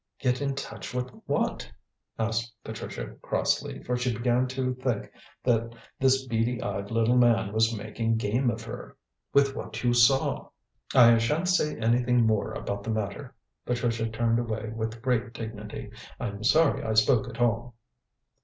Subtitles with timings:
[0.17, 1.71] "Get in touch with what?"
[2.17, 5.11] asked Patricia crossly, for she began to think
[5.43, 8.97] that this beady eyed little man was making game of her.
[9.31, 10.49] "With what you felt; with what you saw."
[10.95, 15.91] "I shan't say anything more about the matter." Patricia turned away with great dignity.
[16.19, 17.75] "I'm sorry I spoke at all."